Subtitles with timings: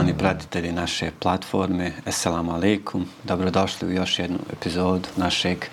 [0.00, 5.66] Poštovani pratitelji naše platforme, Assalamu alaikum, dobrodošli u još jednu epizodu našeg,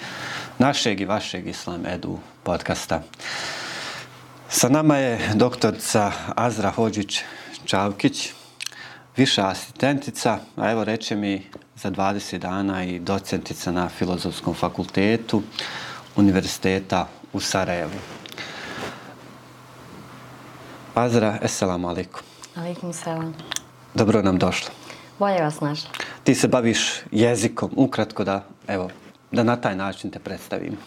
[0.60, 3.02] našeg i vašeg Islam Edu podcasta.
[4.50, 8.29] Sa nama je doktorca Azra Hođić-Čavkić,
[9.18, 15.43] viša asistentica, a evo reče mi za 20 dana i docentica na Filozofskom fakultetu
[16.15, 18.00] Univerziteta u Sarajevu.
[20.96, 22.21] Azra, assalamu alaikum.
[22.56, 23.34] Alaikum salam.
[23.97, 24.69] Dobro nam došlo.
[25.19, 25.89] Bolje vas našla.
[26.24, 28.89] Ti se baviš jezikom, ukratko da, evo,
[29.32, 30.78] da na taj način te predstavim.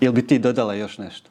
[0.00, 1.30] Ili bi ti dodala još nešto?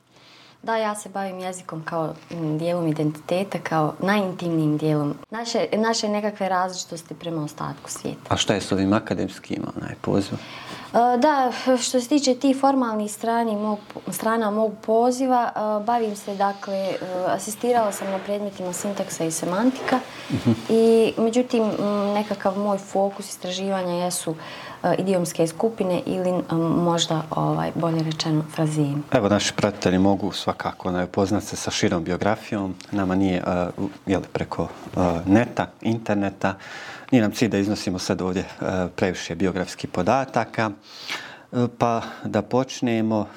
[0.63, 2.13] Da, ja se bavim jezikom kao
[2.59, 8.21] dijelom identiteta, kao najintimnijim dijelom naše, naše nekakve različitosti prema ostatku svijeta.
[8.29, 10.33] A šta je s ovim akademskim onaj poziv?
[10.33, 13.79] E, da, što se tiče ti formalnih strani mog,
[14.11, 16.97] strana mog poziva, e, bavim se, dakle, e,
[17.27, 20.53] asistirala sam na predmetima sintaksa i semantika uh -huh.
[20.69, 21.63] i međutim
[22.13, 24.35] nekakav moj fokus istraživanja jesu
[24.83, 29.03] Eh, idiomske skupine ili eh, možda ovaj bolje rečeno frazijim.
[29.11, 32.75] Evo naši pratitelji mogu svakako ono, ne poznat se sa širom biografijom.
[32.91, 36.55] Nama nije eh, uh, jeli, preko uh, neta, interneta.
[37.11, 40.71] Nije nam cilj da iznosimo sad ovdje uh, previše biografskih podataka.
[41.51, 43.27] Uh, pa da počnemo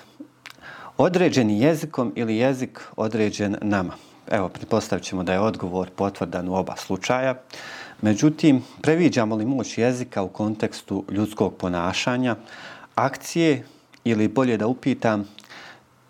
[0.97, 3.93] određeni jezikom ili jezik određen nama.
[4.31, 7.35] Evo, pretpostavit ćemo da je odgovor potvrdan u oba slučaja.
[8.03, 12.37] Međutim, previđamo li moć jezika u kontekstu ljudskog ponašanja,
[12.95, 13.65] akcije
[14.05, 15.29] ili bolje da upitam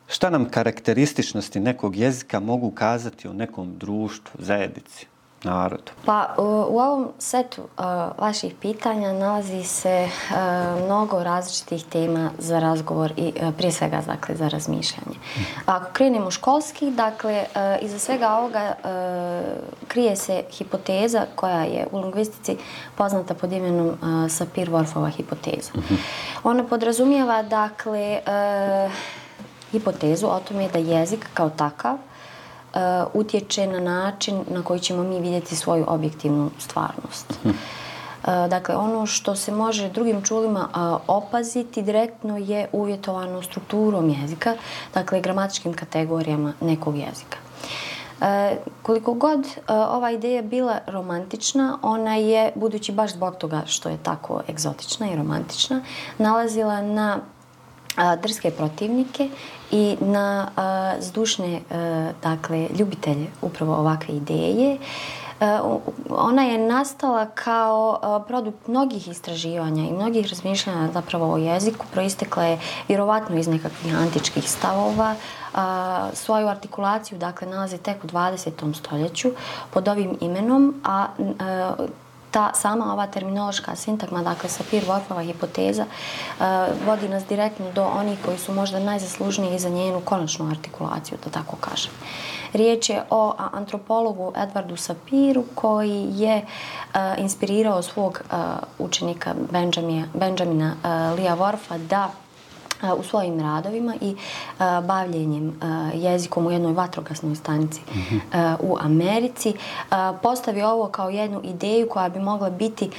[0.06, 5.06] šta nam karakterističnosti nekog jezika mogu kazati o nekom društvu, zajednici?
[5.42, 5.92] Narodu?
[6.04, 7.84] Pa u, u ovom setu uh,
[8.18, 14.36] vaših pitanja nalazi se uh, mnogo različitih tema za razgovor i uh, prije svega dakle,
[14.36, 15.16] za razmišljanje.
[15.36, 15.40] Mm.
[15.66, 17.44] Ako krenemo školski, dakle,
[17.80, 18.74] iza svega ovoga
[19.88, 22.56] krije se hipoteza koja je u lingvistici
[22.96, 25.72] poznata pod imenom Sapir-Whorfova hipoteza.
[25.74, 25.96] -hmm.
[26.44, 28.20] Ona podrazumijeva, dakle,
[29.72, 31.98] hipotezu o tome da jezik kao takav
[33.14, 37.32] utječe na način na koji ćemo mi vidjeti svoju objektivnu stvarnost.
[37.44, 37.50] Uh,
[38.48, 44.54] dakle, ono što se može drugim čulima uh, opaziti direktno je uvjetovano strukturom jezika,
[44.94, 47.38] dakle, gramatičkim kategorijama nekog jezika.
[48.20, 53.88] E, koliko god e, ova ideja bila romantična, ona je, budući baš zbog toga što
[53.88, 55.82] je tako egzotična i romantična,
[56.18, 57.18] nalazila na
[58.22, 59.28] drske protivnike
[59.70, 60.48] i na
[61.00, 61.60] zdušne e,
[62.22, 64.78] dakle, ljubitelje upravo ovakve ideje.
[65.40, 65.58] E,
[66.10, 71.86] ona je nastala kao e, produkt mnogih istraživanja i mnogih razmišljanja zapravo o jeziku.
[71.92, 75.14] Proistekla je vjerovatno iz nekakvih antičkih stavova.
[76.12, 78.74] Svoju artikulaciju dakle, nalazi tek u 20.
[78.74, 79.30] stoljeću
[79.70, 81.06] pod ovim imenom, a
[82.36, 86.44] ta sama ova terminološka sintagma, dakle Sapir-Whorfova hipoteza, e,
[86.86, 91.56] vodi nas direktno do onih koji su možda najzaslužniji za njenu konačnu artikulaciju, da tako
[91.56, 91.92] kažem.
[92.52, 96.44] Riječ je o antropologu Edwardu Sapiru koji je e,
[97.18, 98.34] inspirirao svog e,
[98.78, 102.10] učenika Benjamina, Benjamina Lija Lia Worfa da
[102.94, 104.16] u svojim radovima i
[104.82, 105.60] bavljenjem
[105.94, 108.56] jezikom u jednoj vatrogasnoj stanici mm -hmm.
[108.60, 109.54] u Americi
[110.22, 112.90] postavi ovo kao jednu ideju koja bi mogla biti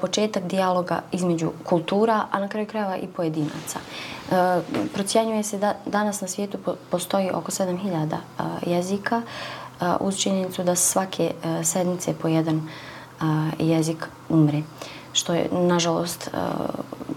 [0.00, 3.78] početak dijaloga između kultura, a na kraju krajeva i pojedinaca.
[4.94, 6.58] Procjenjuje se da danas na svijetu
[6.90, 8.16] postoji oko 7000
[8.66, 9.22] jezika
[10.00, 11.30] uz činjenicu da svake
[11.62, 12.68] sedmice po jedan
[13.58, 14.62] jezik umre
[15.12, 16.30] što je nažalost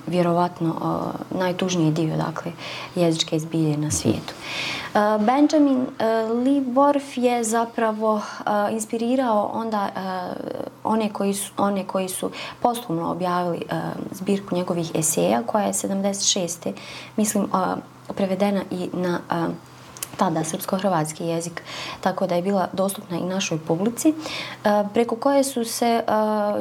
[0.07, 2.51] vjerovatno uh, najtužniji dio dakle
[2.95, 4.33] jezičke zbilje na svijetu.
[4.33, 5.87] Uh, Benjamin uh,
[6.43, 8.23] Lee Worf je zapravo uh,
[8.71, 10.47] inspirirao onda uh,
[10.83, 12.31] one koji su one koji su
[12.61, 13.77] postumno objavili uh,
[14.11, 16.71] zbirku njegovih eseja koja je 76.
[17.17, 17.59] mislim uh,
[18.15, 19.53] prevedena i na uh,
[20.17, 21.61] tada srpsko-hrvatski jezik,
[22.01, 24.13] tako da je bila dostupna i našoj publici, e,
[24.93, 26.03] preko koje su se e,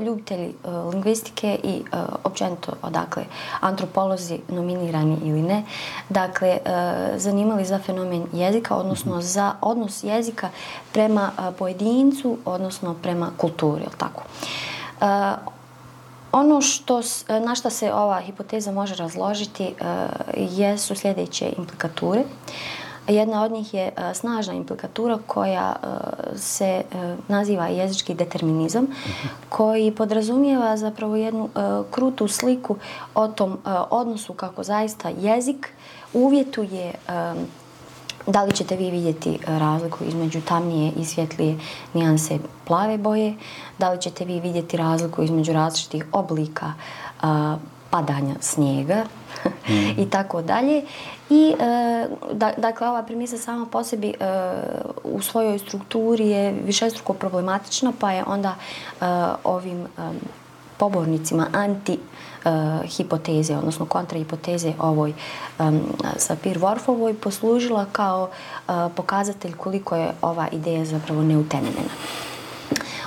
[0.04, 1.82] ljubitelji e, lingvistike i
[2.24, 3.24] općenito, odakle,
[3.60, 5.62] antropolozi nominirani ili ne,
[6.08, 6.58] dakle,
[7.16, 10.48] zanimali za fenomen jezika, odnosno za odnos jezika
[10.92, 14.22] prema pojedincu, odnosno prema kulturi, ili tako.
[16.32, 19.74] Ono što, na šta se ova hipoteza može razložiti
[20.36, 22.24] jesu sljedeće implikature.
[23.08, 25.88] Jedna od njih je uh, snažna implikatura koja uh,
[26.36, 29.26] se uh, naziva jezički determinizam, -huh.
[29.48, 31.48] koji podrazumijeva zapravo jednu
[31.90, 32.76] krutu sliku
[33.14, 33.58] o tom
[33.90, 35.72] odnosu kako zaista jezik
[36.12, 37.46] uvjetuje um,
[38.26, 41.58] Da li ćete vi vidjeti razliku između tamnije i svjetlije
[41.94, 43.34] nijanse plave boje?
[43.78, 46.72] Da li ćete vi vidjeti razliku između različitih oblika
[47.96, 49.04] padanja snijega
[49.68, 49.90] mm.
[50.02, 50.82] i tako dalje.
[51.30, 54.14] I e, da, dakle ova premisa sama po sebi e,
[55.04, 59.04] u svojoj strukturi je višestruko problematična pa je onda e,
[59.44, 59.86] ovim e,
[60.76, 65.12] pobornicima anti uh, hipoteze, odnosno kontrahipoteze ovoj
[65.58, 65.80] um,
[66.16, 68.28] Sapir-Whorfovoj poslužila kao
[68.68, 71.90] uh, pokazatelj koliko je ova ideja zapravo neutemeljena.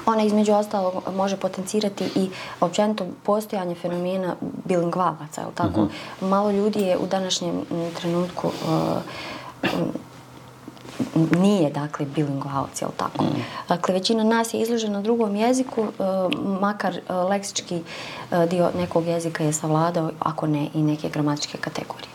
[0.09, 2.29] Ona između ostalog može potencirati i
[2.61, 4.35] općenito postojanje fenomena
[4.65, 5.41] bilingvalaca.
[5.55, 5.81] Tako?
[5.81, 5.87] Uh
[6.21, 6.29] -huh.
[6.29, 7.65] Malo ljudi je u današnjem
[7.99, 8.97] trenutku uh,
[11.39, 13.23] nije dakle bilingvalac, jel tako?
[13.23, 13.45] Mm.
[13.67, 15.87] Dakle, većina nas je izložena drugom jeziku, uh,
[16.59, 17.81] makar uh, leksički
[18.31, 22.09] uh, dio nekog jezika je savladao, ako ne i neke gramatičke kategorije.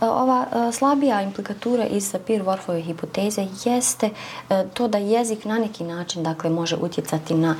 [0.00, 4.10] Ova slabija implikatura iz Sapir-Whorfove hipoteze jeste
[4.74, 7.56] to da jezik na neki način dakle, može utjecati na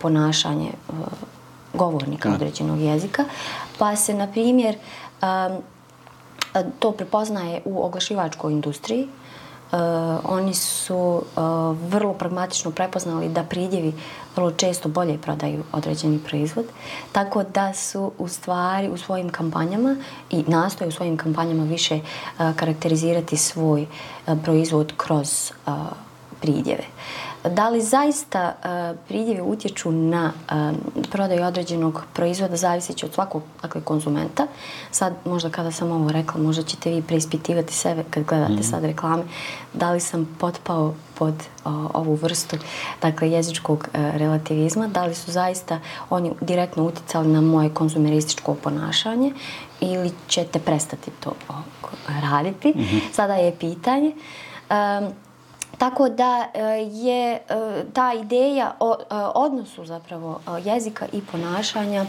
[0.00, 0.70] ponašanje
[1.74, 3.24] govornika određenog jezika,
[3.78, 4.76] pa se, na primjer,
[6.78, 9.08] to prepoznaje u oglašivačkoj industriji,
[9.72, 9.78] Uh,
[10.24, 11.22] oni su uh,
[11.88, 13.92] vrlo pragmatično prepoznali da pridjevi
[14.36, 16.64] vrlo često bolje prodaju određeni proizvod.
[17.12, 19.96] Tako da su u stvari u svojim kampanjama
[20.30, 25.72] i nastoje u svojim kampanjama više uh, karakterizirati svoj uh, proizvod kroz uh,
[26.40, 26.84] pridjeve.
[27.44, 28.54] Da li zaista
[29.10, 30.32] uh, utječu na
[31.12, 34.46] prodaju određenog proizvoda zavisići od svakog dakle, konzumenta.
[34.90, 38.70] Sad, možda kada sam ovo rekla, možda ćete vi preispitivati sebe kad gledate mm -hmm.
[38.70, 39.22] sad reklame.
[39.74, 42.56] Da li sam potpao pod uh, ovu vrstu
[43.02, 44.86] dakle, jezičkog uh, relativizma?
[44.86, 45.80] Da li su zaista
[46.10, 49.32] oni direktno utjecali na moje konzumerističko ponašanje
[49.80, 51.32] ili ćete prestati to
[52.22, 52.68] raditi?
[52.68, 53.00] Mm -hmm.
[53.12, 54.12] Sada je pitanje.
[54.70, 55.27] Um,
[55.78, 56.60] Tako da e,
[56.92, 57.40] je e,
[57.92, 62.06] ta ideja o e, odnosu zapravo jezika i ponašanja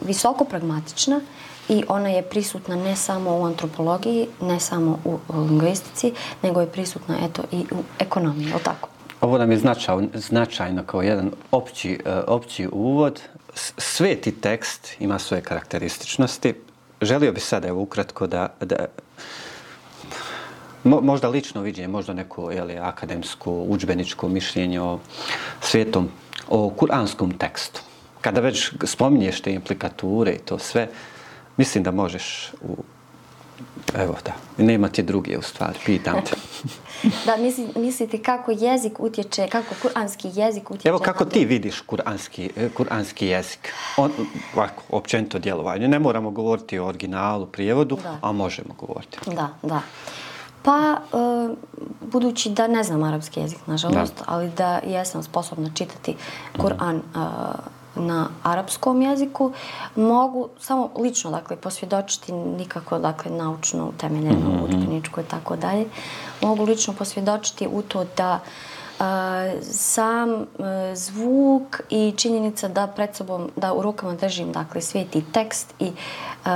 [0.00, 1.20] visoko pragmatična
[1.68, 6.12] i ona je prisutna ne samo u antropologiji, ne samo u lingvistici,
[6.42, 8.88] nego je prisutna eto i u ekonomiji, je tako?
[9.20, 13.20] Ovo nam je značajno, značajno kao jedan opći, opći uvod.
[13.78, 16.54] Sveti tekst ima svoje karakterističnosti.
[17.00, 18.86] Želio bih sada evo ukratko da, da
[20.84, 24.98] Mo, možda lično viđenje, možda neko jeli, akademsko, učbeničko mišljenje o
[25.60, 26.08] svijetom,
[26.48, 27.80] o kuranskom tekstu.
[28.20, 30.88] Kada već spominješ te implikature i to sve,
[31.56, 32.76] mislim da možeš u...
[33.94, 36.36] Evo da, nema ti druge u stvari, pitam te.
[37.26, 40.88] da, misli, mislite kako jezik utječe, kako kuranski jezik utječe...
[40.88, 44.12] Evo kako ti vidiš kuranski, kuranski jezik, On,
[44.54, 45.88] ovako, općenito djelovanje.
[45.88, 48.18] Ne moramo govoriti o originalu, prijevodu, da.
[48.22, 49.18] a možemo govoriti.
[49.26, 49.82] Da, da.
[50.62, 51.56] Pa, uh,
[52.12, 54.24] budući da ne znam arapski jezik, nažalost, da.
[54.26, 56.16] ali da jesam sposobna čitati
[56.58, 57.22] Kur'an uh,
[57.94, 59.52] na arapskom jeziku,
[59.96, 64.64] mogu samo lično, dakle, posvjedočiti nikako, dakle, naučno utemeljeno, mm -hmm.
[64.64, 65.86] učbeničko i tako dalje,
[66.40, 68.71] mogu lično posvjedočiti u to da uh,
[69.62, 70.46] sam uh,
[70.94, 76.50] zvuk i činjenica da pred sobom, da u rukama držim, dakle, sveti tekst i uh,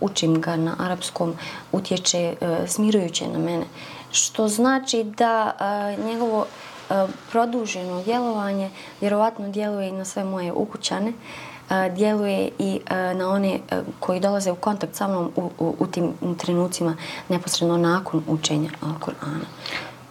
[0.00, 1.34] učim ga na arapskom,
[1.72, 3.64] utječe uh, smirujuće na mene.
[4.10, 5.52] Što znači da
[5.98, 8.70] uh, njegovo uh, produženo djelovanje
[9.00, 14.20] vjerovatno djeluje i na sve moje ukućane, uh, djeluje i uh, na one uh, koji
[14.20, 16.96] dolaze u kontakt sa mnom u, u, u tim trenucima
[17.28, 19.46] neposredno nakon učenja uh, Kur'ana.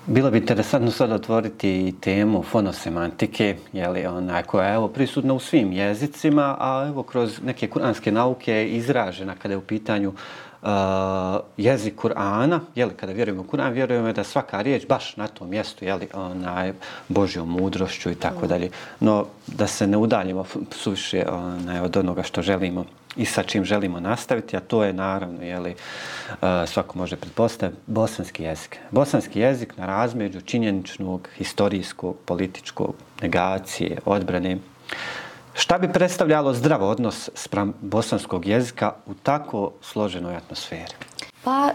[0.08, 5.72] Bilo bi interesantno sad otvoriti temu fonosemantike, jeli, ona, koja je evo, prisutna u svim
[5.72, 10.15] jezicima, a evo kroz neke kuranske nauke izražena kada je u pitanju uh,
[10.63, 15.27] Eh, jezik Kur'ana, je li kada vjerujemo u Kur'an, vjerujemo da svaka riječ baš na
[15.27, 16.74] tom mjestu, je li onaj,
[17.08, 18.70] Božjom mudrošću i tako dalje.
[19.00, 24.00] No, da se ne udaljimo suviše onaj, od onoga što želimo i sa čim želimo
[24.00, 28.77] nastaviti, a to je naravno, je li, eh, svako može pretpostaviti, bosanski jezik.
[28.91, 34.58] Bosanski jezik na razmeđu činjeničnog, historijskog, političkog, negacije, odbrane.
[35.53, 40.93] Šta bi predstavljalo zdrav odnos sprem bosanskog jezika u tako složenoj atmosferi?
[41.43, 41.70] Pa,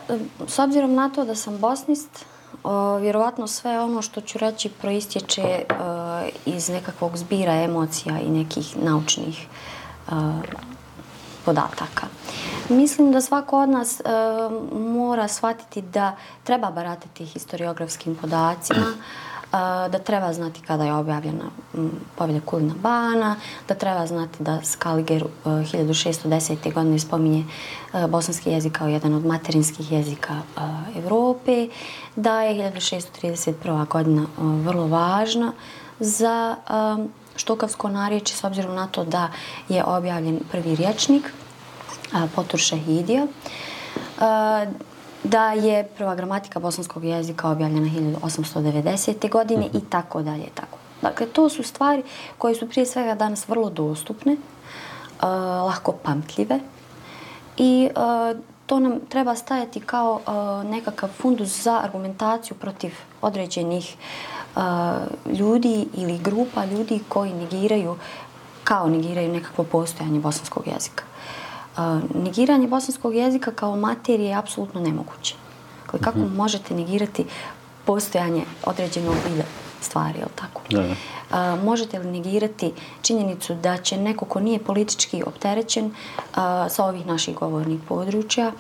[0.47, 2.27] s obzirom na to da sam bosnist,
[2.65, 8.77] o, vjerovatno sve ono što ću reći proistječe o, iz nekakvog zbira emocija i nekih
[8.77, 9.47] naučnih
[10.11, 10.33] o,
[11.45, 12.07] podataka.
[12.69, 14.05] Mislim da svako od nas e,
[14.73, 18.87] mora shvatiti da treba baratiti historiografskim podacima,
[19.91, 21.45] da treba znati kada je objavljena
[22.17, 23.37] povelja Kulina Bana,
[23.69, 26.57] da treba znati da Skaliger 1610.
[26.65, 27.45] E, godine spominje
[27.95, 30.35] e, bosanski jezik kao jedan od materinskih jezika
[30.97, 31.69] Evrope,
[32.17, 33.89] da je 1631.
[33.89, 35.53] godina e, vrlo važna
[36.01, 36.57] za
[37.37, 39.29] štokavsko narječe s obzirom na to da
[39.69, 41.33] je objavljen prvi rječnik
[42.35, 43.27] Potur Šahidija
[45.31, 49.31] da je prva gramatika bosanskog jezika objavljena 1890.
[49.31, 49.79] godine -huh.
[49.79, 50.47] i tako dalje.
[50.55, 50.79] Tako.
[51.03, 52.03] Dakle, to su stvari
[52.39, 55.29] koje su prije svega danas vrlo dostupne, uh,
[55.67, 56.61] lahko pamtljive
[57.57, 62.91] i uh, to nam treba stajati kao uh, nekakav fundus za argumentaciju protiv
[63.23, 63.97] određenih
[64.57, 64.63] uh,
[65.39, 67.97] ljudi ili grupa ljudi koji negiraju,
[68.65, 71.05] kao negiraju nekakvo postojanje bosanskog jezika
[72.15, 75.35] negiranje bosanskog jezika kao materije je apsolutno nemoguće.
[75.85, 76.37] Dakle, kako mm -hmm.
[76.37, 77.25] možete negirati
[77.85, 79.45] postojanje određenog vida
[79.81, 80.63] stvari, ili tako?
[80.71, 80.95] Da, da.
[81.31, 85.95] A, možete li negirati činjenicu da će neko ko nije politički opterećen
[86.35, 88.53] a, sa ovih naših govornih područja,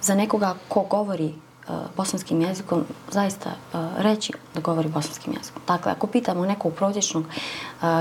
[0.00, 1.34] za nekoga ko govori
[1.68, 5.62] a, bosanskim jezikom, zaista a, reći da govori bosanskim jezikom.
[5.66, 7.24] Dakle, ako pitamo nekog prosječnog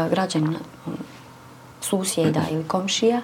[0.10, 0.60] građanina,
[1.82, 3.22] susjeda ili komšija,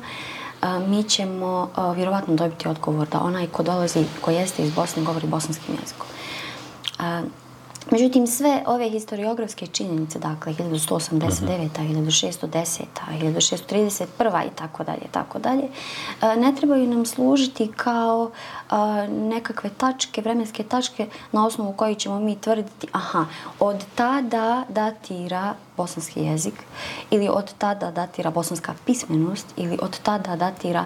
[0.87, 5.75] mi ćemo vjerovatno dobiti odgovor da onaj ko dolazi, ko jeste iz Bosne, govori bosanskim
[5.81, 6.07] jezikom.
[7.91, 11.69] Međutim, sve ove historiografske činjenice, dakle, 1189.
[11.77, 12.83] 1610.
[13.09, 14.45] 1631.
[14.45, 15.63] i tako dalje, tako dalje,
[16.21, 18.31] ne trebaju nam služiti kao
[19.09, 23.25] nekakve tačke, vremenske tačke na osnovu koji ćemo mi tvrditi, aha,
[23.59, 26.53] od tada datira bosanski jezik
[27.11, 30.85] ili od tada datira bosanska pismenost ili od tada datira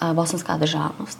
[0.00, 1.18] a, bosanska državnost.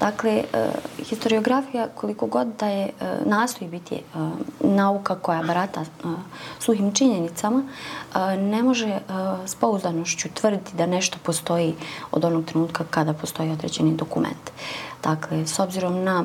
[0.00, 0.70] Dakle, a, e,
[1.04, 6.14] historiografija koliko god da je a, e, nastoji biti a, e, nauka koja barata a,
[6.58, 7.62] suhim činjenicama,
[8.14, 11.74] a, ne može a, s pouzdanošću tvrditi da nešto postoji
[12.12, 14.50] od onog trenutka kada postoji određeni dokument.
[15.02, 16.24] Dakle, s obzirom na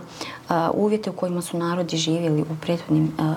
[0.50, 3.36] a, uvjete u kojima su narodi živjeli u prethodnim a,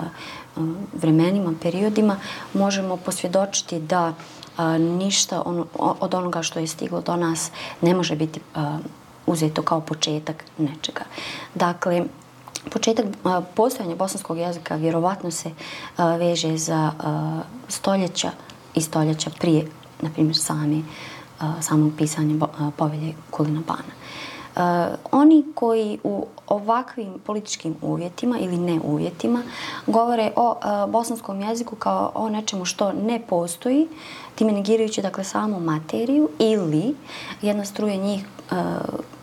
[0.93, 2.15] vremenima, periodima,
[2.53, 4.13] možemo posvjedočiti da
[4.57, 8.77] a, ništa ono, od onoga što je stiglo do nas ne može biti a,
[9.25, 11.01] uzeto kao početak nečega.
[11.55, 12.03] Dakle,
[12.71, 15.51] početak a, postojanja bosanskog jezika vjerovatno se
[15.97, 18.31] a, veže za a, stoljeća
[18.75, 19.67] i stoljeća prije,
[20.01, 20.83] na primjer, sami,
[21.39, 23.93] a, samog pisanja bo, a, povelje Kulina Bana.
[24.55, 24.61] Uh,
[25.11, 29.43] oni koji u ovakvim političkim uvjetima ili ne uvjetima
[29.87, 33.87] govore o uh, bosanskom jeziku kao o nečemu što ne postoji,
[34.35, 36.95] time negirajući dakle samu materiju ili
[37.41, 38.57] jedna struje njih uh,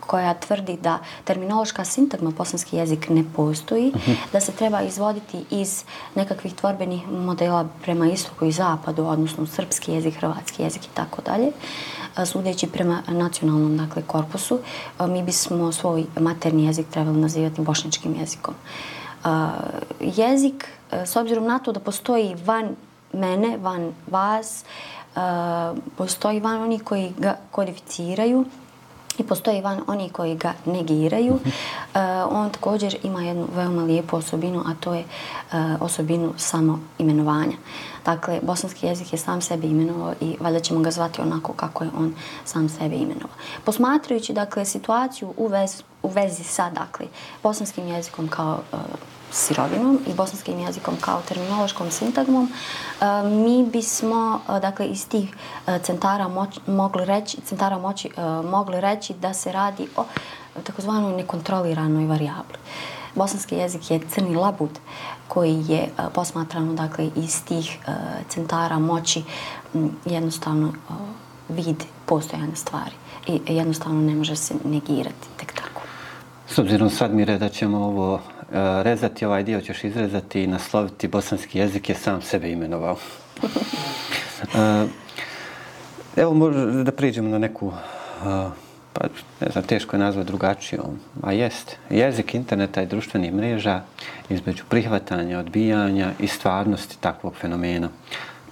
[0.09, 4.15] koja tvrdi da terminološka sintagma bosanski jezik ne postoji, uh -huh.
[4.33, 5.83] da se treba izvoditi iz
[6.15, 11.51] nekakvih tvorbenih modela prema istoku i zapadu, odnosno srpski jezik, hrvatski jezik i tako dalje
[12.25, 14.59] sudeći prema nacionalnom dakle, korpusu,
[14.99, 18.53] mi bismo svoj materni jezik trebali nazivati bošničkim jezikom.
[19.99, 22.75] Jezik, s obzirom na to da postoji van
[23.13, 24.63] mene, van vas,
[25.97, 28.45] postoji van oni koji ga kodificiraju,
[29.17, 31.33] i postoji van oni koji ga negiraju.
[31.33, 31.39] Uh,
[32.29, 37.57] on također ima jednu veoma lijepu osobinu, a to je uh, osobinu samo imenovanja.
[38.05, 41.89] Dakle, bosanski jezik je sam sebi imenovao i valjda ćemo ga zvati onako kako je
[41.97, 42.15] on
[42.45, 43.37] sam sebi imenovao.
[43.63, 47.05] Posmatrajući, dakle, situaciju u, vez, u vezi sa, dakle,
[47.43, 48.79] bosanskim jezikom kao uh,
[49.31, 52.51] sirovinom i bosanskim jezikom kao terminološkom sintagmom,
[53.01, 55.35] e, mi bismo e, dakle iz tih
[55.83, 58.09] centara moć, mogli reći centara moći
[58.43, 60.05] mogli reći da se radi o
[60.63, 62.57] takozvanoj nekontroliranoj varijabli.
[63.15, 64.79] Bosanski jezik je crni labud
[65.27, 67.77] koji je posmatrano dakle iz tih
[68.29, 69.23] centara moći
[70.05, 70.73] jednostavno
[71.49, 72.95] vid postojane stvari
[73.27, 75.81] i jednostavno ne može se negirati tek tako.
[76.47, 78.21] S obzirom sad mi da ćemo ovo
[78.83, 82.97] rezati ovaj dio ćeš izrezati i nasloviti bosanski jezik je sam sebe imenovao.
[86.15, 87.71] Evo možda da priđemo na neku,
[88.25, 88.49] eh,
[88.99, 89.07] pa
[89.39, 93.81] ne znam, teško je nazvati drugačijom, a jest, jezik interneta i društvenih mreža
[94.29, 97.89] između prihvatanja, odbijanja i stvarnosti takvog fenomena.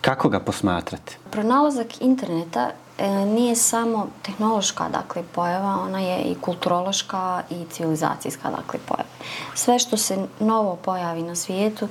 [0.01, 1.17] Kako ga posmatrate?
[1.31, 8.79] Pronalazak interneta E, nije samo tehnološka dakle, pojava, ona je i kulturološka i civilizacijska dakle,
[8.87, 9.09] pojava.
[9.55, 11.89] Sve što se novo pojavi na svijetu e,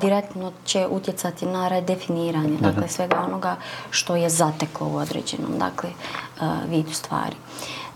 [0.00, 3.56] direktno će utjecati na redefiniranje dakle, svega onoga
[3.90, 7.36] što je zateklo u određenom dakle, e, vidu stvari.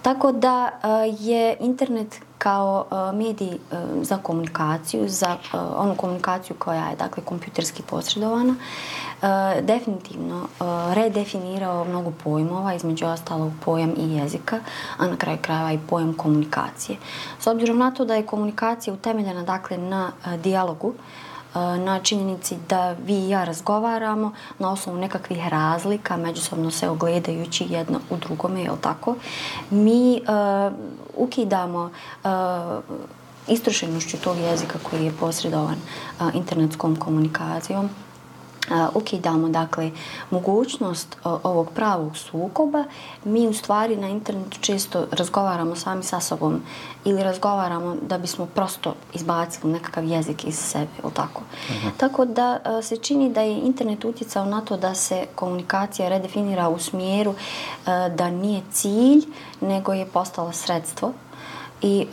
[0.02, 0.88] Tako da e,
[1.20, 3.58] je internet kao e, medij e,
[4.02, 5.36] za komunikaciju, za
[5.76, 8.54] onu komunikaciju koja je dakle kompjuterski posredovana,
[9.60, 10.48] definitivno
[10.92, 14.60] redefinirao mnogo pojmova, između ostalog pojam i jezika,
[14.98, 16.98] a na kraju krajeva i pojam komunikacije.
[17.40, 20.12] S obzirom na to da je komunikacija utemeljena dakle na
[20.42, 20.94] dijalogu,
[21.54, 28.00] na činjenici da vi i ja razgovaramo na osnovu nekakvih razlika, međusobno se ogledajući jedno
[28.10, 29.14] u drugome, je tako?
[29.70, 30.72] Mi uh,
[31.16, 31.90] ukidamo
[32.24, 32.30] uh,
[33.48, 35.76] istrošenošću tog jezika koji je posredovan
[36.20, 37.90] uh, internetskom komunikacijom,
[38.94, 39.90] ukidamo dakle
[40.30, 42.84] mogućnost ovog pravog sukoba,
[43.24, 46.60] mi u stvari na internetu često razgovaramo sami sa sobom
[47.04, 51.42] ili razgovaramo da bismo prosto izbacili nekakav jezik iz sebe, ili tako.
[51.68, 51.76] Uh.
[51.76, 51.90] -huh.
[51.96, 56.78] Tako da se čini da je internet utjecao na to da se komunikacija redefinira u
[56.78, 57.34] smjeru
[58.16, 59.22] da nije cilj,
[59.60, 61.12] nego je postala sredstvo
[61.82, 62.06] i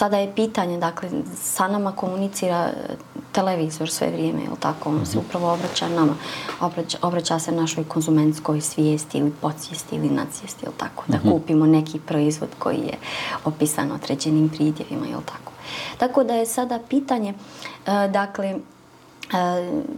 [0.00, 1.10] sada je pitanje, dakle,
[1.42, 2.70] sa nama komunicira
[3.32, 5.26] televizor sve vrijeme, ili tako, on se mhm.
[5.26, 6.14] upravo obraća nama,
[6.60, 11.30] obraća, obraća se našoj konzumentskoj svijesti ili podsvijesti ili nadsvijesti, ili tako, da mhm.
[11.30, 12.94] kupimo neki proizvod koji je
[13.44, 15.52] opisan određenim pridjevima, ili tako.
[15.98, 17.34] Tako da je sada pitanje,
[17.86, 18.79] e, dakle, E,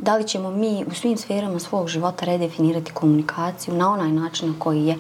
[0.01, 4.55] da li ćemo mi u svim sferama svog života redefinirati komunikaciju na onaj način na
[4.59, 4.97] koji je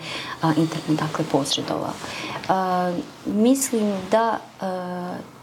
[0.56, 1.92] internet dakle posredovao.
[1.92, 4.38] E, mislim da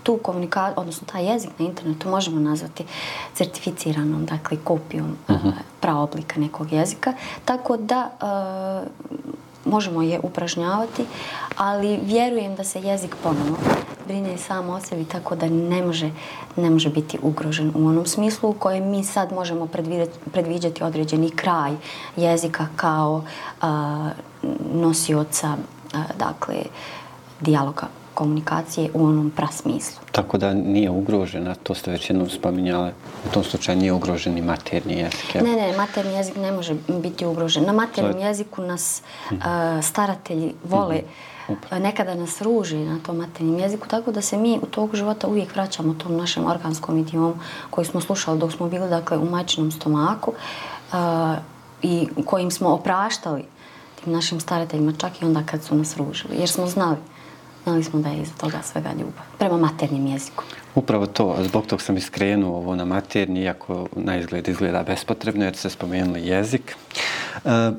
[0.03, 2.85] tu komunikaciju, odnosno taj jezik na internetu možemo nazvati
[3.33, 5.47] certificiranom, dakle kopijom uh mhm.
[5.47, 5.53] -huh.
[5.79, 7.13] praoblika nekog jezika,
[7.45, 8.09] tako da
[9.65, 11.05] možemo je upražnjavati,
[11.57, 13.57] ali vjerujem da se jezik ponovno
[14.09, 16.11] brine sam o sebi tako da ne može,
[16.55, 19.67] ne može biti ugrožen u onom smislu u kojem mi sad možemo
[20.31, 21.71] predviđati određeni kraj
[22.15, 23.23] jezika kao
[23.61, 24.09] a,
[24.73, 25.55] nosioca
[25.93, 26.55] a, dakle,
[27.41, 30.01] dijaloga komunikacije u onom prasmislu.
[30.11, 32.91] Tako da nije ugrožena, to ste već jednom spominjali,
[33.29, 35.33] u tom slučaju nije ugrožen i materni jezik.
[35.35, 37.65] Ne, ne, materni jezik ne može biti ugrožen.
[37.65, 39.01] Na maternom jeziku nas
[39.31, 39.37] uh,
[39.81, 41.39] staratelji vole mm -hmm
[41.79, 45.55] nekada nas ruži na tom maternim jeziku, tako da se mi u tog života uvijek
[45.55, 47.37] vraćamo tom našem organskom idiomu
[47.69, 50.33] koji smo slušali dok smo bili dakle, u majčinom stomaku
[50.93, 50.97] uh,
[51.81, 53.43] i kojim smo opraštali
[54.03, 56.97] tim našim starateljima čak i onda kad su nas ružili, jer smo znali
[57.69, 60.43] znali smo da je iza toga svega ljubav, prema maternjem jeziku.
[60.75, 65.55] Upravo to, zbog tog sam iskrenuo ovo na materni, iako na izgled izgleda bespotrebno, jer
[65.55, 66.75] ste spomenuli jezik.
[67.45, 67.71] E,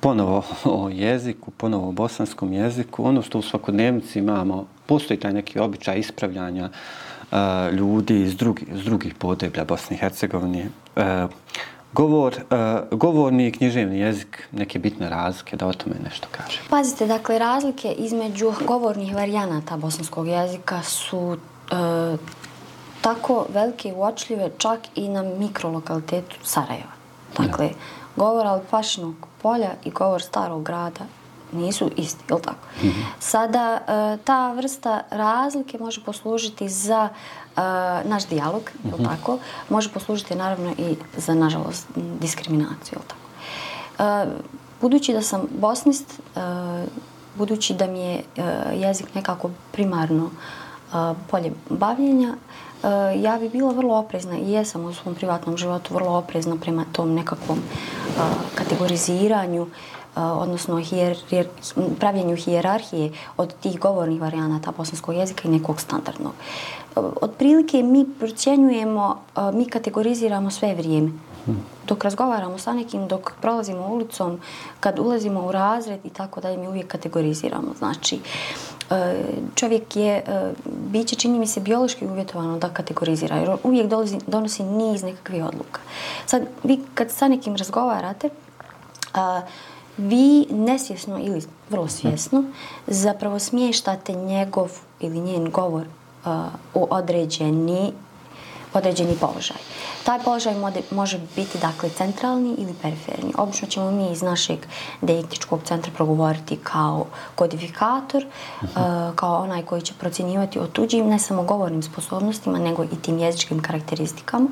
[0.00, 5.58] ponovo o jeziku, ponovo o bosanskom jeziku, ono što u svakodnevnici imamo, postoji taj neki
[5.58, 7.36] običaj ispravljanja e,
[7.72, 10.68] ljudi iz, drugi, iz drugih podeblja Bosne i Hercegovine.
[10.96, 11.26] E,
[11.92, 16.58] govor, uh, govorni i književni jezik, neke bitne razlike, da o tome nešto kaže.
[16.70, 22.18] Pazite, dakle, razlike između govornih varijanata bosanskog jezika su uh,
[23.00, 26.92] tako velike i uočljive čak i na mikrolokalitetu Sarajeva.
[27.38, 27.72] Dakle, ja.
[28.16, 31.04] govor Alpašinog polja i govor starog grada
[31.52, 32.66] nisu isti, ili tako?
[32.82, 33.04] Mm -hmm.
[33.20, 37.08] Sada, e, ta vrsta razlike može poslužiti za
[37.56, 37.60] e,
[38.08, 38.94] naš dijalog, mm -hmm.
[38.94, 39.38] ili tako?
[39.68, 41.86] Može poslužiti, naravno, i za, nažalost,
[42.20, 43.22] diskriminaciju, ili tako?
[43.98, 44.26] E,
[44.80, 46.20] budući da sam bosnist,
[47.34, 48.22] budući da mi je
[48.74, 50.30] jezik nekako primarno
[51.30, 52.34] polje bavljenja,
[53.16, 57.14] ja bi bila vrlo oprezna i jesam u svom privatnom životu vrlo oprezna prema tom
[57.14, 57.58] nekakvom
[58.54, 59.66] kategoriziranju,
[60.14, 61.46] odnosno hier, hier,
[62.00, 66.32] pravljenju hijerarhije od tih govornih varijanata bosanskog jezika i nekog standardnog.
[66.96, 69.20] Od prilike mi procjenjujemo,
[69.52, 71.10] mi kategoriziramo sve vrijeme.
[71.86, 74.40] Dok razgovaramo sa nekim, dok prolazimo ulicom,
[74.80, 77.74] kad ulazimo u razred i tako dalje, mi uvijek kategoriziramo.
[77.78, 78.20] Znači,
[79.54, 80.24] čovjek je,
[80.64, 85.80] biće čini mi se biološki uvjetovano da kategorizira, jer uvijek dolazi, donosi niz nekakvih odluka.
[86.26, 88.28] Sad, vi kad sa nekim razgovarate,
[89.96, 92.44] vi nesvjesno ili vrlo svjesno
[92.86, 95.86] zapravo smještate njegov ili njen govor
[96.24, 96.32] uh,
[96.74, 97.92] u određeni
[98.74, 99.56] određeni položaj.
[100.04, 100.54] Taj položaj
[100.90, 103.32] može biti dakle centralni ili periferni.
[103.38, 104.58] Obično ćemo mi iz našeg
[105.00, 109.08] deiktičkog centra progovoriti kao kodifikator, uh -huh.
[109.08, 113.18] uh, kao onaj koji će procjenjivati o tuđim ne samo govornim sposobnostima, nego i tim
[113.18, 114.48] jezičkim karakteristikama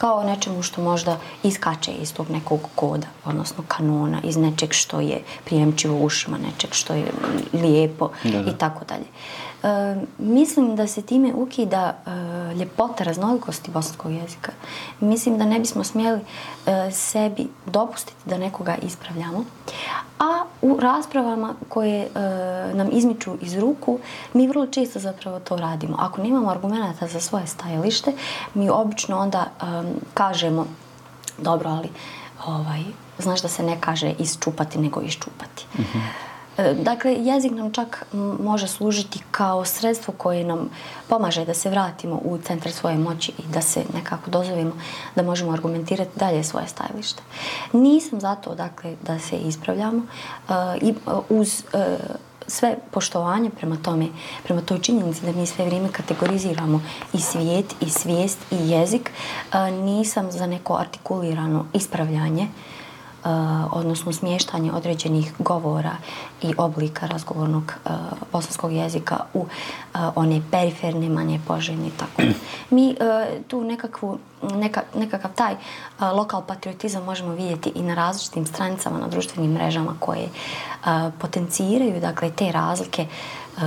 [0.00, 5.22] kao nečemu što možda iskače iz tog nekog koda, odnosno kanona, iz nečeg što je
[5.44, 7.12] prijemčivo ušima, nečeg što je
[7.52, 9.06] lijepo i tako dalje.
[9.62, 14.52] E, mislim da se time ukida e, ljepota raznolikosti bosanskog jezika.
[15.00, 16.20] Mislim da ne bismo smjeli
[16.66, 19.44] e, sebi dopustiti da nekoga ispravljamo.
[20.18, 22.08] A u raspravama koje e,
[22.74, 23.98] nam izmiču iz ruku,
[24.34, 25.96] mi vrlo često zapravo to radimo.
[26.00, 28.12] Ako nemamo argumenta za svoje stajalište,
[28.54, 29.64] mi obično onda e,
[30.14, 30.66] kažemo,
[31.38, 31.88] dobro, ali
[32.46, 32.82] ovaj,
[33.18, 35.66] znaš da se ne kaže isčupati, nego iščupati.
[35.78, 36.29] Mm -hmm.
[36.60, 38.06] E, dakle, jezik nam čak
[38.40, 40.70] može služiti kao sredstvo koje nam
[41.08, 44.72] pomaže da se vratimo u centar svoje moći i da se nekako dozovimo
[45.16, 47.22] da možemo argumentirati dalje svoje stajalište.
[47.72, 50.94] Nisam zato, dakle, da se ispravljamo e, i e,
[51.28, 51.64] uz
[52.46, 54.06] sve poštovanje prema tome,
[54.44, 59.10] prema toj činjenici da mi sve vrijeme kategoriziramo i svijet, i svijest, i jezik,
[59.84, 62.79] nisam za neko artikulirano ispravljanje Uh,
[63.72, 65.96] odnosno smještanje određenih govora
[66.42, 67.92] i oblika razgovornog uh,
[68.32, 72.22] bosanskog jezika u uh, one periferne, manje poželjne i tako.
[72.76, 72.96] Mi uh,
[73.48, 79.08] tu nekakvu, neka, nekakav taj uh, lokal patriotizam možemo vidjeti i na različitim stranicama, na
[79.08, 83.06] društvenim mrežama koje uh, potenciraju dakle, te razlike
[83.56, 83.62] uh,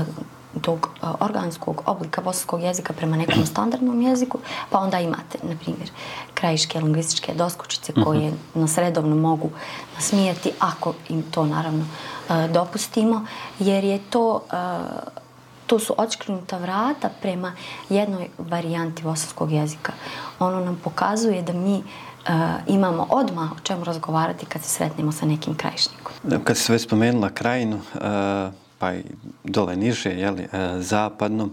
[0.62, 0.89] tog
[1.20, 4.39] organskog oblika bosanskog jezika prema nekom standardnom jeziku,
[4.70, 5.89] pa onda imate, na primjer,
[6.34, 8.04] krajiške lingvističke doskučice mhm.
[8.04, 9.50] koje uh nas redovno mogu
[9.96, 11.86] nasmijati, ako im to naravno
[12.54, 13.26] dopustimo,
[13.60, 14.42] jer je to,
[15.68, 17.54] to su očkrinuta vrata prema
[17.89, 19.94] jednoj varijanti bosanskog jezika.
[20.39, 21.84] Ono nam pokazuje da mi
[22.68, 26.13] imamo odmah o čemu razgovarati kad se sretnemo sa nekim krajišnikom.
[26.44, 27.80] Kad se sve spomenula krajinu,
[28.84, 29.04] pa i
[29.43, 30.48] dole niže, jeli, e,
[30.80, 31.50] zapadno.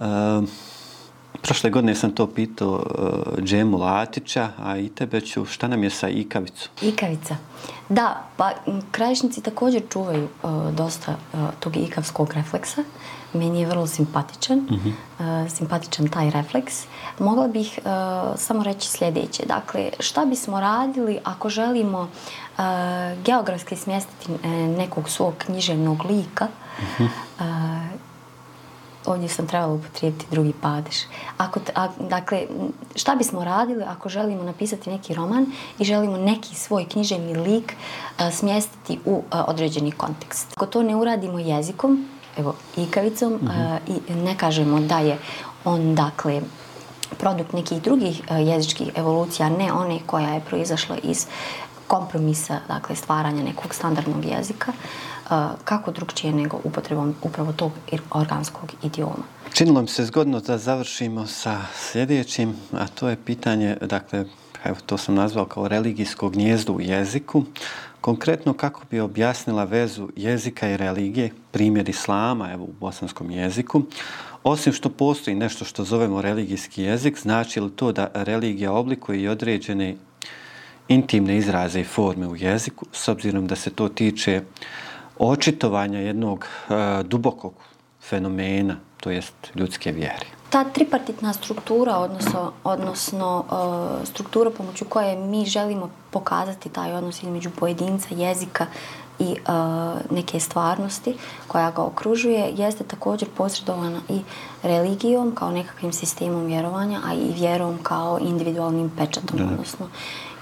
[0.00, 0.04] E,
[1.42, 2.82] prošle godine sam to pitao
[3.38, 6.68] e, Džemu Latića, a i tebe ću, šta nam je sa ikavicom?
[6.82, 7.36] Ikavica.
[7.88, 8.50] Da, pa
[8.90, 10.28] krajišnici također čuvaju e,
[10.72, 12.82] dosta e, tog ikavskog refleksa.
[13.32, 16.84] Meni je vrlo simpatičan, uh uh, simpatičan taj refleks.
[17.18, 17.90] Mogla bih uh,
[18.38, 19.46] samo reći sljedeće.
[19.46, 22.64] Dakle, šta bismo radili ako želimo uh,
[23.24, 27.08] geografski smjestiti uh, nekog svog književnog lika uh -huh.
[27.40, 28.06] uh,
[29.06, 30.96] ovdje sam trebala upotrijebiti drugi padež.
[31.38, 32.46] Ako, a, dakle,
[32.94, 35.46] šta bismo radili ako želimo napisati neki roman
[35.78, 37.72] i želimo neki svoj književni lik
[38.18, 40.52] a, smjestiti u a, određeni kontekst?
[40.56, 43.78] Ako to ne uradimo jezikom, evo, ikavicom, mm -hmm.
[44.08, 45.18] i ne kažemo da je
[45.64, 46.42] on, dakle,
[47.18, 51.26] produkt nekih drugih jezičkih evolucija, ne one koja je proizašla iz
[51.86, 54.72] kompromisa, dakle, stvaranja nekog standardnog jezika,
[55.64, 57.72] kako drugčije nego upotrebom upravo tog
[58.10, 59.24] organskog idioma.
[59.52, 64.24] Činilo mi se zgodno da završimo sa sljedećim, a to je pitanje, dakle,
[64.68, 67.44] evo to sam nazvao kao religijsko gnjezdo u jeziku.
[68.00, 73.82] Konkretno, kako bi objasnila vezu jezika i religije, primjer islama, evo u bosanskom jeziku,
[74.44, 79.28] osim što postoji nešto što zovemo religijski jezik, znači li to da religija oblikuje i
[79.28, 79.96] određene
[80.88, 84.42] intimne izraze i forme u jeziku, s obzirom da se to tiče
[85.18, 87.54] očitovanja jednog e, dubokog
[88.00, 90.26] fenomena, to jest ljudske vjere.
[90.56, 97.50] Ta tripartitna struktura, odnosno, odnosno uh, struktura pomoću koje mi želimo pokazati taj odnos između
[97.50, 98.66] pojedinca, jezika
[99.18, 101.16] i uh, neke stvarnosti
[101.46, 104.20] koja ga okružuje, jeste također posredovana i
[104.62, 109.44] religijom kao nekakvim sistemom vjerovanja, a i vjerom kao individualnim pečatom, da.
[109.44, 109.86] odnosno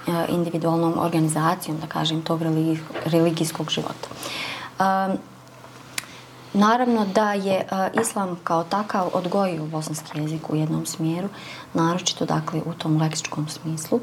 [0.07, 2.41] uh, individualnom organizacijom, da kažem, tog
[3.05, 4.07] religijskog života.
[4.79, 5.17] Um,
[6.55, 11.29] naravno da je uh, islam kao takav odgojio bosanski jezik u jednom smjeru,
[11.73, 13.99] naročito dakle u tom leksičkom smislu.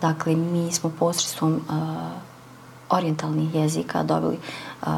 [0.00, 1.78] Dakle, mi smo posredstvom e, uh,
[2.90, 4.38] orientalnih jezika dobili
[4.82, 4.88] uh,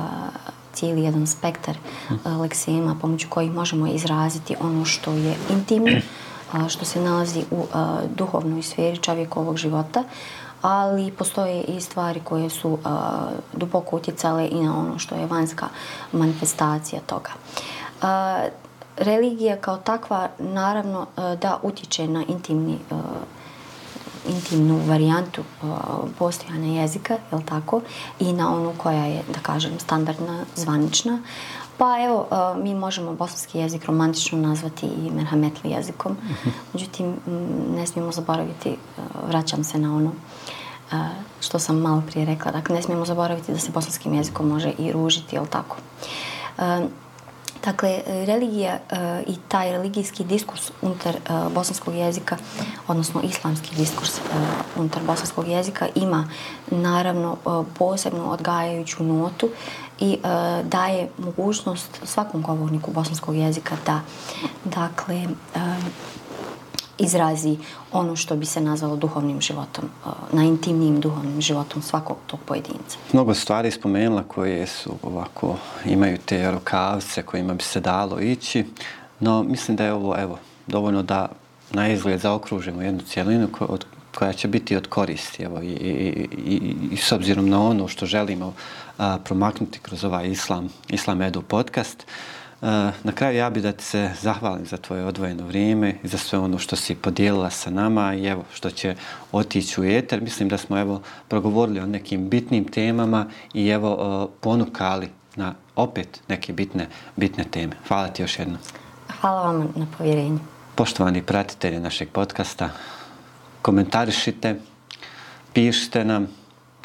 [0.73, 1.77] cijeli jedan spektar
[2.11, 6.01] uh, leksema pomoću kojih možemo izraziti ono što je intimno,
[6.53, 7.67] uh, što se nalazi u uh,
[8.17, 10.07] duhovnoj sferi čovjekovog života, uh,
[10.63, 12.79] ali postoje i stvari koje su uh,
[13.53, 15.67] duboko utjecale i na ono što je vanjska
[16.13, 17.31] manifestacija toga.
[18.03, 18.09] Uh,
[18.97, 22.99] religija kao takva naravno uh, da utječe na intimni uh,
[24.29, 25.69] intimnu varijantu uh,
[26.19, 27.81] postojanja jezika, je tako,
[28.21, 31.19] i na onu koja je, da kažem, standardna, zvanična.
[31.83, 36.13] Pa evo, uh, mi možemo bosanski jezik romantično nazvati i merhametli jezikom.
[36.13, 36.49] Mhm.
[36.73, 37.17] Međutim,
[37.77, 40.11] ne smijemo zaboraviti, uh, vraćam se na ono
[40.93, 40.99] uh,
[41.41, 42.53] što sam malo prije rekla.
[42.53, 45.77] Dakle, ne smijemo zaboraviti da se bosanskim jezikom može i ružiti, jel tako?
[47.65, 48.99] Dakle, religija uh,
[49.35, 52.37] i taj religijski diskurs unutar uh, bosanskog jezika,
[52.89, 54.23] odnosno islamski diskurs uh,
[54.77, 56.29] unutar bosanskog jezika, ima
[56.71, 59.49] naravno uh, posebnu odgajajuću notu
[60.01, 64.01] i uh, daje mogućnost svakom govorniku bosanskog jezika da
[64.65, 65.61] dakle, uh,
[66.99, 67.57] izrazi
[67.93, 72.99] ono što bi se nazvalo duhovnim životom, e, najintimnijim duhovnim životom svakog tog pojedinca.
[73.13, 78.65] Mnogo stvari spomenula koje su ovako, imaju te rukavce kojima bi se dalo ići,
[79.21, 81.29] no mislim da je ovo evo, dovoljno da
[81.71, 83.49] na izgled zaokružimo jednu cijelinu
[84.15, 88.07] koja će biti od koristi evo, i, i, i, i s obzirom na ono što
[88.07, 88.55] želimo
[88.99, 92.03] a, promaknuti kroz ovaj Islam, Islam Edu podcast.
[92.03, 92.42] A,
[93.03, 96.39] na kraju ja bih da ti se zahvalim za tvoje odvojeno vrijeme i za sve
[96.39, 98.97] ono što si podijelila sa nama i evo što će
[99.33, 100.21] otići u eter.
[100.21, 106.23] Mislim da smo evo progovorili o nekim bitnim temama i evo a, ponukali na opet
[106.29, 107.77] neke bitne, bitne teme.
[107.89, 108.59] Hvala ti još jedno.
[109.21, 110.39] Hvala vam na povjerenju.
[110.75, 112.71] Poštovani pratitelji našeg podcasta,
[113.63, 114.61] komentarišite,
[115.53, 116.29] pišite nam.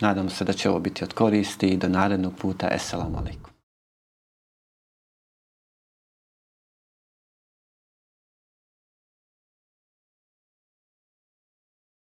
[0.02, 2.68] Nadamo se da će ovo biti od koristi i do narednog puta.
[2.72, 3.47] Esselamu alaikum.